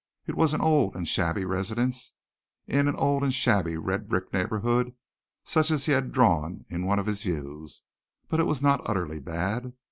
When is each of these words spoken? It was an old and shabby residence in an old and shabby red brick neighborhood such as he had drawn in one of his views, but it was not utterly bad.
It 0.25 0.33
was 0.33 0.55
an 0.55 0.61
old 0.61 0.95
and 0.95 1.07
shabby 1.07 1.45
residence 1.45 2.13
in 2.65 2.87
an 2.87 2.95
old 2.95 3.21
and 3.23 3.31
shabby 3.31 3.77
red 3.77 4.09
brick 4.09 4.33
neighborhood 4.33 4.95
such 5.43 5.69
as 5.69 5.85
he 5.85 5.91
had 5.91 6.11
drawn 6.11 6.65
in 6.71 6.87
one 6.87 6.97
of 6.97 7.05
his 7.05 7.21
views, 7.21 7.83
but 8.27 8.39
it 8.39 8.47
was 8.47 8.63
not 8.63 8.81
utterly 8.89 9.19
bad. 9.19 9.73